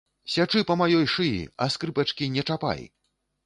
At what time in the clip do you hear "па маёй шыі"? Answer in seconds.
0.69-1.45